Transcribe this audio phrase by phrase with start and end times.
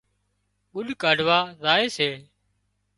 [0.71, 2.09] ڳُڏ ڪاڍوا زائي سي